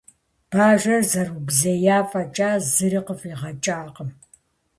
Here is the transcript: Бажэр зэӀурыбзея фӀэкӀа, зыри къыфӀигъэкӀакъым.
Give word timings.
Бажэр 0.51 1.03
зэӀурыбзея 1.11 1.97
фӀэкӀа, 2.09 2.49
зыри 2.73 2.99
къыфӀигъэкӀакъым. 3.05 4.09